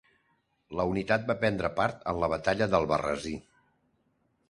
La 0.79 0.85
unitat 0.91 1.27
va 1.27 1.35
prendre 1.45 1.71
part 1.81 2.09
en 2.13 2.25
la 2.25 2.33
batalla 2.35 2.71
d'Albarrasí. 2.75 3.39